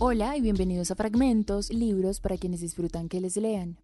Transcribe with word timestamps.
Hola 0.00 0.36
y 0.36 0.40
bienvenidos 0.40 0.92
a 0.92 0.94
Fragmentos, 0.94 1.72
libros 1.72 2.20
para 2.20 2.36
quienes 2.36 2.60
disfrutan 2.60 3.08
que 3.08 3.20
les 3.20 3.36
lean. 3.36 3.80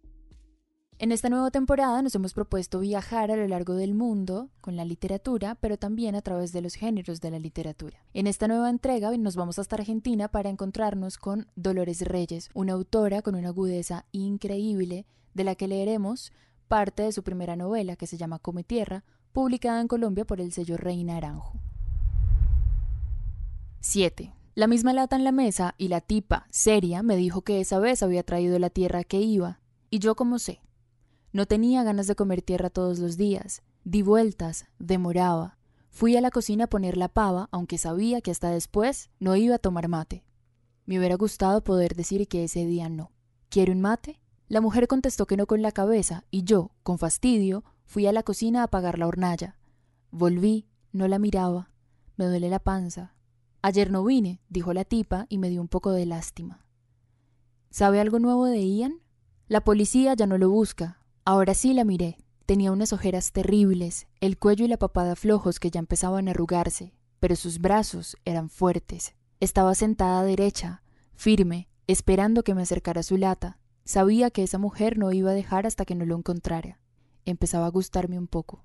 En 0.97 1.11
esta 1.11 1.27
nueva 1.27 1.51
temporada 1.51 2.01
nos 2.01 2.15
hemos 2.15 2.33
propuesto 2.33 2.79
viajar 2.79 3.31
a 3.31 3.35
lo 3.35 3.45
largo 3.49 3.73
del 3.73 3.95
mundo 3.95 4.49
con 4.61 4.77
la 4.77 4.85
literatura, 4.85 5.55
pero 5.55 5.75
también 5.77 6.15
a 6.15 6.21
través 6.21 6.53
de 6.53 6.61
los 6.61 6.75
géneros 6.75 7.19
de 7.19 7.31
la 7.31 7.39
literatura. 7.39 7.97
En 8.13 8.27
esta 8.27 8.47
nueva 8.47 8.69
entrega 8.69 9.11
nos 9.17 9.35
vamos 9.35 9.59
hasta 9.59 9.75
Argentina 9.75 10.29
para 10.29 10.49
encontrarnos 10.49 11.17
con 11.17 11.47
Dolores 11.57 11.99
Reyes, 11.99 12.49
una 12.53 12.71
autora 12.71 13.21
con 13.21 13.35
una 13.35 13.49
agudeza 13.49 14.05
increíble, 14.13 15.05
de 15.33 15.43
la 15.43 15.55
que 15.55 15.67
leeremos 15.67 16.31
parte 16.69 17.03
de 17.03 17.11
su 17.11 17.23
primera 17.23 17.57
novela 17.57 17.97
que 17.97 18.07
se 18.07 18.15
llama 18.15 18.39
Come 18.39 18.63
Tierra, 18.63 19.03
publicada 19.33 19.81
en 19.81 19.89
Colombia 19.89 20.23
por 20.23 20.39
el 20.39 20.53
sello 20.53 20.77
Reina 20.77 21.17
Aranjo. 21.17 21.59
7. 23.81 24.31
La 24.55 24.67
misma 24.67 24.93
lata 24.93 25.17
en 25.17 25.25
la 25.25 25.33
mesa 25.33 25.75
y 25.77 25.89
la 25.89 25.99
tipa, 25.99 26.47
seria, 26.49 27.03
me 27.03 27.17
dijo 27.17 27.41
que 27.41 27.59
esa 27.59 27.77
vez 27.77 28.01
había 28.01 28.23
traído 28.23 28.57
la 28.57 28.69
tierra 28.69 29.03
que 29.03 29.19
iba. 29.19 29.59
Y 29.89 29.99
yo 29.99 30.15
como 30.15 30.39
sé. 30.39 30.61
No 31.33 31.45
tenía 31.45 31.83
ganas 31.83 32.07
de 32.07 32.15
comer 32.15 32.41
tierra 32.41 32.69
todos 32.69 32.99
los 32.99 33.17
días. 33.17 33.63
Di 33.83 34.01
vueltas, 34.01 34.65
demoraba. 34.79 35.57
Fui 35.89 36.15
a 36.15 36.21
la 36.21 36.31
cocina 36.31 36.63
a 36.63 36.67
poner 36.67 36.95
la 36.95 37.09
pava, 37.09 37.49
aunque 37.51 37.77
sabía 37.77 38.21
que 38.21 38.31
hasta 38.31 38.49
después 38.49 39.09
no 39.19 39.35
iba 39.35 39.55
a 39.55 39.59
tomar 39.59 39.89
mate. 39.89 40.23
Me 40.85 40.99
hubiera 40.99 41.15
gustado 41.15 41.61
poder 41.61 41.93
decir 41.93 42.25
que 42.29 42.45
ese 42.45 42.65
día 42.65 42.87
no. 42.87 43.11
¿Quiere 43.49 43.73
un 43.73 43.81
mate? 43.81 44.21
La 44.47 44.61
mujer 44.61 44.87
contestó 44.87 45.27
que 45.27 45.35
no 45.35 45.47
con 45.47 45.61
la 45.61 45.73
cabeza, 45.73 46.23
y 46.31 46.45
yo, 46.45 46.71
con 46.81 46.97
fastidio, 46.97 47.65
fui 47.83 48.07
a 48.07 48.13
la 48.13 48.23
cocina 48.23 48.61
a 48.61 48.65
apagar 48.65 48.99
la 48.99 49.07
hornalla. 49.07 49.57
Volví, 50.11 50.69
no 50.93 51.09
la 51.09 51.19
miraba. 51.19 51.71
Me 52.15 52.25
duele 52.25 52.49
la 52.49 52.59
panza, 52.59 53.14
Ayer 53.67 53.89
no 53.89 54.03
vine, 54.03 54.43
dijo 54.47 54.73
la 54.73 54.85
tipa 54.85 55.25
y 55.27 55.39
me 55.39 55.49
dio 55.49 55.59
un 55.59 55.67
poco 55.67 55.91
de 55.91 56.05
lástima. 56.05 56.63
¿Sabe 57.71 57.99
algo 57.99 58.19
nuevo 58.19 58.45
de 58.45 58.63
Ian? 58.63 59.01
La 59.47 59.63
policía 59.63 60.13
ya 60.13 60.27
no 60.27 60.37
lo 60.37 60.51
busca. 60.51 61.01
Ahora 61.23 61.55
sí 61.55 61.73
la 61.73 61.83
miré. 61.83 62.19
Tenía 62.45 62.71
unas 62.71 62.93
ojeras 62.93 63.31
terribles, 63.31 64.05
el 64.21 64.37
cuello 64.37 64.65
y 64.65 64.67
la 64.67 64.77
papada 64.77 65.15
flojos 65.15 65.59
que 65.59 65.71
ya 65.71 65.79
empezaban 65.79 66.27
a 66.27 66.31
arrugarse, 66.31 66.93
pero 67.19 67.35
sus 67.35 67.57
brazos 67.57 68.17
eran 68.23 68.51
fuertes. 68.51 69.15
Estaba 69.39 69.73
sentada 69.73 70.21
derecha, 70.21 70.83
firme, 71.15 71.67
esperando 71.87 72.43
que 72.43 72.53
me 72.53 72.61
acercara 72.61 73.01
su 73.01 73.17
lata. 73.17 73.57
Sabía 73.83 74.29
que 74.29 74.43
esa 74.43 74.59
mujer 74.59 74.99
no 74.99 75.11
iba 75.11 75.31
a 75.31 75.33
dejar 75.33 75.65
hasta 75.65 75.85
que 75.85 75.95
no 75.95 76.05
lo 76.05 76.15
encontrara. 76.15 76.79
Empezaba 77.25 77.65
a 77.65 77.71
gustarme 77.71 78.19
un 78.19 78.27
poco. 78.27 78.63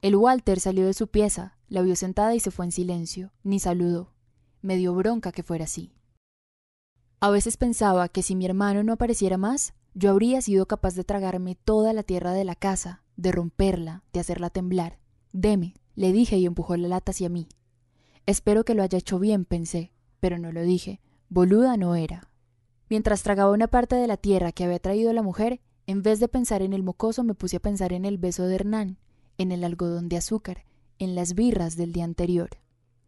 El 0.00 0.16
Walter 0.16 0.58
salió 0.58 0.86
de 0.86 0.94
su 0.94 1.08
pieza, 1.08 1.58
la 1.68 1.82
vio 1.82 1.96
sentada 1.96 2.34
y 2.34 2.40
se 2.40 2.50
fue 2.50 2.64
en 2.64 2.72
silencio, 2.72 3.30
ni 3.42 3.60
saludó. 3.60 4.14
Me 4.62 4.76
dio 4.76 4.94
bronca 4.94 5.32
que 5.32 5.42
fuera 5.42 5.64
así. 5.64 5.92
A 7.20 7.30
veces 7.30 7.56
pensaba 7.56 8.08
que 8.08 8.22
si 8.22 8.36
mi 8.36 8.46
hermano 8.46 8.82
no 8.82 8.92
apareciera 8.92 9.36
más, 9.36 9.74
yo 9.94 10.10
habría 10.10 10.40
sido 10.40 10.66
capaz 10.66 10.94
de 10.94 11.04
tragarme 11.04 11.56
toda 11.56 11.92
la 11.92 12.02
tierra 12.02 12.32
de 12.32 12.44
la 12.44 12.54
casa, 12.54 13.02
de 13.16 13.32
romperla, 13.32 14.04
de 14.12 14.20
hacerla 14.20 14.50
temblar. 14.50 14.98
Deme, 15.32 15.74
le 15.96 16.12
dije 16.12 16.38
y 16.38 16.46
empujó 16.46 16.76
la 16.76 16.88
lata 16.88 17.10
hacia 17.10 17.28
mí. 17.28 17.48
Espero 18.26 18.64
que 18.64 18.74
lo 18.74 18.82
haya 18.82 18.98
hecho 18.98 19.18
bien, 19.18 19.44
pensé, 19.44 19.92
pero 20.20 20.38
no 20.38 20.52
lo 20.52 20.62
dije. 20.62 21.00
Boluda 21.28 21.76
no 21.76 21.96
era. 21.96 22.30
Mientras 22.88 23.22
tragaba 23.22 23.52
una 23.52 23.66
parte 23.66 23.96
de 23.96 24.06
la 24.06 24.16
tierra 24.16 24.52
que 24.52 24.64
había 24.64 24.78
traído 24.78 25.12
la 25.12 25.22
mujer, 25.22 25.60
en 25.86 26.02
vez 26.02 26.20
de 26.20 26.28
pensar 26.28 26.62
en 26.62 26.72
el 26.72 26.82
mocoso 26.82 27.24
me 27.24 27.34
puse 27.34 27.56
a 27.56 27.60
pensar 27.60 27.92
en 27.92 28.04
el 28.04 28.18
beso 28.18 28.44
de 28.44 28.54
Hernán, 28.54 28.98
en 29.38 29.52
el 29.52 29.64
algodón 29.64 30.08
de 30.08 30.18
azúcar, 30.18 30.64
en 30.98 31.14
las 31.14 31.34
birras 31.34 31.76
del 31.76 31.92
día 31.92 32.04
anterior. 32.04 32.50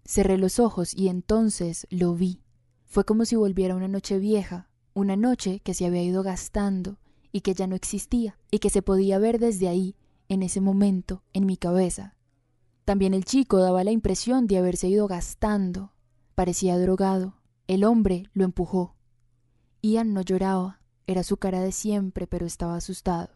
Cerré 0.04 0.38
los 0.38 0.58
ojos 0.58 0.94
y 0.94 1.08
entonces 1.08 1.86
lo 1.90 2.14
vi. 2.14 2.42
Fue 2.86 3.04
como 3.04 3.24
si 3.24 3.36
volviera 3.36 3.76
una 3.76 3.88
noche 3.88 4.18
vieja, 4.18 4.68
una 4.94 5.16
noche 5.16 5.60
que 5.60 5.74
se 5.74 5.86
había 5.86 6.02
ido 6.02 6.22
gastando 6.22 6.98
y 7.32 7.42
que 7.42 7.54
ya 7.54 7.66
no 7.66 7.76
existía, 7.76 8.38
y 8.50 8.58
que 8.58 8.70
se 8.70 8.82
podía 8.82 9.18
ver 9.18 9.38
desde 9.38 9.68
ahí, 9.68 9.96
en 10.28 10.42
ese 10.42 10.60
momento, 10.60 11.22
en 11.32 11.46
mi 11.46 11.56
cabeza. 11.56 12.16
También 12.84 13.14
el 13.14 13.24
chico 13.24 13.58
daba 13.58 13.84
la 13.84 13.92
impresión 13.92 14.46
de 14.46 14.58
haberse 14.58 14.88
ido 14.88 15.06
gastando. 15.06 15.92
Parecía 16.34 16.76
drogado. 16.78 17.36
El 17.68 17.84
hombre 17.84 18.24
lo 18.32 18.44
empujó. 18.44 18.96
Ian 19.82 20.12
no 20.12 20.22
lloraba, 20.22 20.80
era 21.06 21.22
su 21.22 21.36
cara 21.36 21.60
de 21.60 21.72
siempre, 21.72 22.26
pero 22.26 22.46
estaba 22.46 22.74
asustado. 22.74 23.30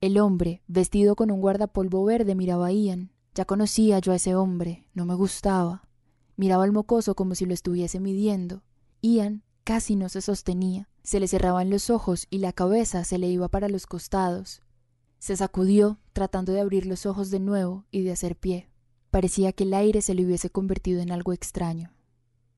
El 0.00 0.18
hombre, 0.18 0.62
vestido 0.66 1.16
con 1.16 1.30
un 1.30 1.40
guardapolvo 1.40 2.04
verde, 2.04 2.34
miraba 2.34 2.66
a 2.68 2.72
Ian. 2.72 3.12
Ya 3.34 3.44
conocía 3.44 3.98
yo 4.00 4.12
a 4.12 4.16
ese 4.16 4.34
hombre, 4.34 4.86
no 4.92 5.06
me 5.06 5.14
gustaba. 5.14 5.88
Miraba 6.40 6.64
al 6.64 6.72
mocoso 6.72 7.14
como 7.14 7.34
si 7.34 7.44
lo 7.44 7.52
estuviese 7.52 8.00
midiendo. 8.00 8.62
Ian 9.02 9.42
casi 9.62 9.94
no 9.94 10.08
se 10.08 10.22
sostenía, 10.22 10.88
se 11.02 11.20
le 11.20 11.28
cerraban 11.28 11.68
los 11.68 11.90
ojos 11.90 12.26
y 12.30 12.38
la 12.38 12.54
cabeza 12.54 13.04
se 13.04 13.18
le 13.18 13.28
iba 13.28 13.48
para 13.48 13.68
los 13.68 13.84
costados. 13.84 14.62
Se 15.18 15.36
sacudió, 15.36 15.98
tratando 16.14 16.52
de 16.52 16.62
abrir 16.62 16.86
los 16.86 17.04
ojos 17.04 17.28
de 17.30 17.40
nuevo 17.40 17.84
y 17.90 18.04
de 18.04 18.12
hacer 18.12 18.36
pie. 18.36 18.70
Parecía 19.10 19.52
que 19.52 19.64
el 19.64 19.74
aire 19.74 20.00
se 20.00 20.14
le 20.14 20.24
hubiese 20.24 20.48
convertido 20.48 21.02
en 21.02 21.12
algo 21.12 21.34
extraño. 21.34 21.92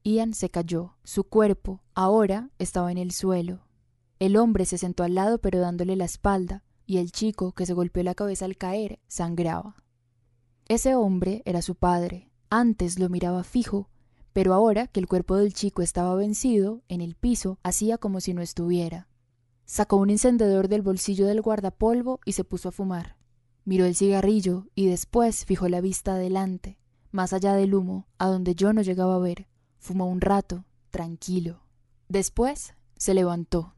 Ian 0.05 0.33
se 0.33 0.49
cayó. 0.49 0.95
Su 1.03 1.25
cuerpo, 1.25 1.83
ahora, 1.93 2.51
estaba 2.61 2.93
en 2.93 2.99
el 2.99 3.11
suelo. 3.11 3.67
El 4.21 4.37
hombre 4.37 4.65
se 4.65 4.79
sentó 4.79 5.03
al 5.03 5.17
lado 5.17 5.39
pero 5.41 5.59
dándole 5.59 5.97
la 5.97 6.05
espalda, 6.05 6.63
y 6.87 6.99
el 6.99 7.11
chico, 7.11 7.51
que 7.51 7.67
se 7.67 7.75
golpeó 7.75 8.05
la 8.05 8.15
cabeza 8.15 8.45
al 8.45 8.57
caer, 8.57 9.01
sangraba. 9.09 9.75
Ese 10.69 10.95
hombre 10.95 11.43
era 11.47 11.63
su 11.63 11.75
padre, 11.75 12.32
antes 12.53 12.99
lo 12.99 13.09
miraba 13.09 13.45
fijo, 13.45 13.89
pero 14.35 14.53
ahora 14.53 14.87
que 14.87 15.01
el 15.01 15.09
cuerpo 15.09 15.37
del 15.37 15.55
chico 15.55 15.81
estaba 15.81 16.15
vencido, 16.15 16.83
en 16.89 17.01
el 17.01 17.15
piso, 17.15 17.59
hacía 17.63 17.97
como 17.97 18.21
si 18.21 18.35
no 18.35 18.43
estuviera. 18.43 19.09
Sacó 19.65 19.97
un 19.97 20.11
encendedor 20.11 20.69
del 20.69 20.83
bolsillo 20.83 21.27
del 21.27 21.41
guardapolvo 21.41 22.21
y 22.27 22.33
se 22.33 22.45
puso 22.45 22.69
a 22.69 22.73
fumar. 22.73 23.17
Miró 23.65 23.87
el 23.87 23.97
cigarrillo 23.97 24.67
y 24.75 24.87
después 24.87 25.47
fijó 25.47 25.71
la 25.71 25.81
vista 25.81 26.13
adelante, 26.13 26.79
más 27.11 27.33
allá 27.33 27.55
del 27.55 27.75
humo, 27.75 28.07
a 28.19 28.27
donde 28.27 28.55
yo 28.55 28.75
no 28.75 28.83
llegaba 28.83 29.15
a 29.15 29.21
ver. 29.21 29.49
Fumó 29.79 30.07
un 30.07 30.21
rato, 30.21 30.67
tranquilo. 30.91 31.63
Después 32.11 32.75
se 32.99 33.15
levantó. 33.15 33.73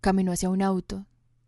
Caminó 0.00 0.30
hacia 0.30 0.48
un 0.48 0.62
auto. 0.62 1.06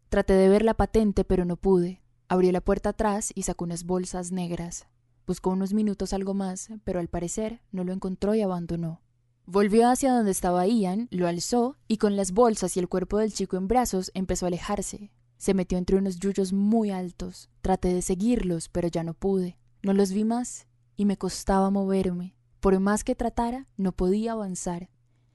Traté 0.08 0.32
de 0.32 0.48
ver 0.48 0.64
la 0.64 0.74
patente, 0.74 1.22
pero 1.22 1.44
no 1.44 1.56
pude. 1.56 2.02
Abrió 2.26 2.50
la 2.50 2.60
puerta 2.60 2.88
atrás 2.88 3.30
y 3.32 3.42
sacó 3.44 3.64
unas 3.64 3.84
bolsas 3.84 4.32
negras. 4.32 4.88
Buscó 5.26 5.50
unos 5.50 5.72
minutos 5.72 6.12
algo 6.12 6.34
más, 6.34 6.68
pero 6.84 7.00
al 7.00 7.08
parecer 7.08 7.60
no 7.72 7.84
lo 7.84 7.92
encontró 7.92 8.34
y 8.34 8.42
abandonó. 8.42 9.00
Volvió 9.46 9.88
hacia 9.88 10.12
donde 10.12 10.30
estaba 10.30 10.66
Ian, 10.66 11.08
lo 11.10 11.26
alzó 11.26 11.76
y 11.88 11.98
con 11.98 12.16
las 12.16 12.32
bolsas 12.32 12.76
y 12.76 12.80
el 12.80 12.88
cuerpo 12.88 13.18
del 13.18 13.32
chico 13.32 13.56
en 13.56 13.68
brazos 13.68 14.10
empezó 14.14 14.46
a 14.46 14.48
alejarse. 14.48 15.10
Se 15.36 15.54
metió 15.54 15.76
entre 15.76 15.96
unos 15.96 16.18
yuyos 16.18 16.52
muy 16.52 16.90
altos. 16.90 17.50
Traté 17.60 17.92
de 17.92 18.02
seguirlos, 18.02 18.68
pero 18.68 18.88
ya 18.88 19.02
no 19.02 19.14
pude. 19.14 19.58
No 19.82 19.92
los 19.92 20.12
vi 20.12 20.24
más 20.24 20.66
y 20.96 21.04
me 21.04 21.18
costaba 21.18 21.70
moverme. 21.70 22.34
Por 22.60 22.78
más 22.80 23.04
que 23.04 23.14
tratara, 23.14 23.66
no 23.76 23.92
podía 23.92 24.32
avanzar. 24.32 24.88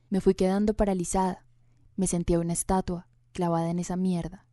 Me 0.09 0.21
fui 0.21 0.33
quedando 0.33 0.73
paralizada. 0.73 1.45
Me 1.95 2.07
sentía 2.07 2.39
una 2.39 2.53
estatua, 2.53 3.07
clavada 3.33 3.69
en 3.69 3.77
esa 3.77 3.95
mierda. 3.95 4.47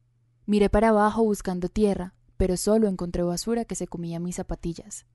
Miré 0.44 0.68
para 0.68 0.90
abajo 0.90 1.22
buscando 1.24 1.68
tierra, 1.68 2.14
pero 2.36 2.56
solo 2.56 2.88
encontré 2.88 3.22
basura 3.22 3.64
que 3.64 3.74
se 3.74 3.86
comía 3.86 4.20
mis 4.20 4.36
zapatillas. 4.36 5.06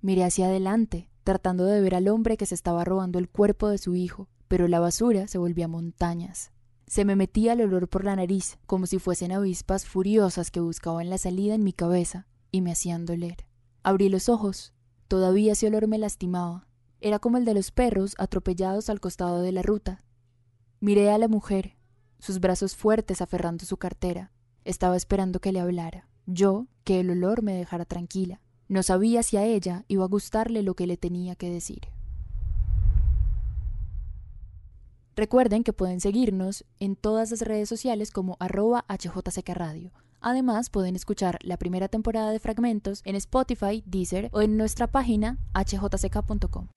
Miré 0.00 0.24
hacia 0.24 0.46
adelante, 0.46 1.10
tratando 1.24 1.64
de 1.64 1.80
ver 1.80 1.94
al 1.94 2.08
hombre 2.08 2.36
que 2.36 2.46
se 2.46 2.54
estaba 2.54 2.84
robando 2.84 3.18
el 3.18 3.28
cuerpo 3.28 3.68
de 3.68 3.78
su 3.78 3.96
hijo, 3.96 4.28
pero 4.46 4.68
la 4.68 4.80
basura 4.80 5.26
se 5.26 5.38
volvía 5.38 5.66
montañas. 5.66 6.52
Se 6.86 7.04
me 7.04 7.16
metía 7.16 7.52
el 7.52 7.60
olor 7.60 7.88
por 7.88 8.04
la 8.04 8.16
nariz, 8.16 8.58
como 8.66 8.86
si 8.86 8.98
fuesen 8.98 9.32
avispas 9.32 9.84
furiosas 9.84 10.50
que 10.50 10.60
buscaban 10.60 11.10
la 11.10 11.18
salida 11.18 11.54
en 11.54 11.64
mi 11.64 11.72
cabeza 11.72 12.26
y 12.50 12.62
me 12.62 12.72
hacían 12.72 13.04
doler. 13.04 13.46
Abrí 13.82 14.08
los 14.08 14.28
ojos. 14.28 14.72
Todavía 15.06 15.52
ese 15.52 15.66
olor 15.66 15.86
me 15.88 15.98
lastimaba. 15.98 16.66
Era 17.00 17.18
como 17.18 17.36
el 17.36 17.44
de 17.44 17.54
los 17.54 17.70
perros 17.70 18.14
atropellados 18.18 18.88
al 18.88 19.00
costado 19.00 19.42
de 19.42 19.52
la 19.52 19.62
ruta. 19.62 20.04
Miré 20.80 21.10
a 21.10 21.18
la 21.18 21.28
mujer, 21.28 21.76
sus 22.20 22.40
brazos 22.40 22.76
fuertes 22.76 23.20
aferrando 23.20 23.64
su 23.64 23.76
cartera. 23.76 24.32
Estaba 24.64 24.96
esperando 24.96 25.40
que 25.40 25.52
le 25.52 25.60
hablara. 25.60 26.08
Yo, 26.26 26.66
que 26.84 27.00
el 27.00 27.10
olor 27.10 27.42
me 27.42 27.54
dejara 27.54 27.84
tranquila. 27.84 28.40
No 28.68 28.82
sabía 28.82 29.22
si 29.22 29.36
a 29.36 29.44
ella 29.44 29.84
iba 29.88 30.04
a 30.04 30.08
gustarle 30.08 30.62
lo 30.62 30.74
que 30.74 30.86
le 30.86 30.96
tenía 30.96 31.34
que 31.34 31.50
decir. 31.50 31.88
Recuerden 35.16 35.64
que 35.64 35.72
pueden 35.72 36.00
seguirnos 36.00 36.64
en 36.78 36.94
todas 36.94 37.30
las 37.32 37.40
redes 37.40 37.68
sociales 37.68 38.12
como 38.12 38.36
arroba 38.38 38.84
HJCK 38.88 39.48
Radio. 39.48 39.90
Además, 40.20 40.70
pueden 40.70 40.96
escuchar 40.96 41.38
la 41.42 41.56
primera 41.56 41.88
temporada 41.88 42.30
de 42.30 42.38
Fragmentos 42.38 43.02
en 43.04 43.16
Spotify, 43.16 43.82
Deezer 43.86 44.28
o 44.32 44.42
en 44.42 44.56
nuestra 44.56 44.86
página 44.86 45.38
hjck.com. 45.54 46.68